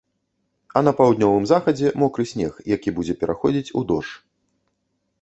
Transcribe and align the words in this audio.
А 0.79 0.81
на 0.87 0.93
паўднёвым 1.01 1.45
захадзе 1.51 1.93
мокры 2.05 2.27
снег, 2.33 2.53
які 2.75 2.97
будзе 2.99 3.13
пераходзіць 3.23 3.65
у 3.77 3.81
дождж. 3.93 4.13